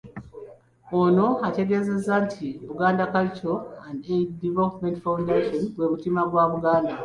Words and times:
Ono 1.01 1.27
ategeezezza 1.47 2.13
nti 2.25 2.47
Buganda 2.67 3.03
Cultural 3.13 3.59
And 3.87 3.99
Development 4.45 4.97
Foundation. 5.05 5.63
gwe 5.75 5.85
mutima 5.93 6.21
gwa 6.29 6.45
Buganda. 6.53 6.93